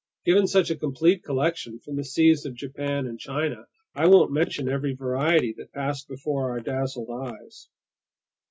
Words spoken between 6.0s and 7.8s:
before our dazzled eyes.